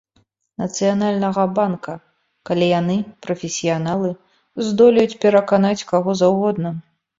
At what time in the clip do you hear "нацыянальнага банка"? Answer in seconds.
0.61-1.93